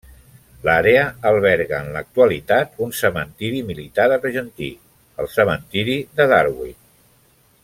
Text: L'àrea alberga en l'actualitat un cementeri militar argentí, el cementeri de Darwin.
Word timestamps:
L'àrea 0.67 1.03
alberga 1.31 1.81
en 1.87 1.91
l'actualitat 1.97 2.81
un 2.87 2.95
cementeri 3.01 3.61
militar 3.69 4.09
argentí, 4.19 4.73
el 5.25 5.33
cementeri 5.39 5.99
de 6.21 6.33
Darwin. 6.37 6.79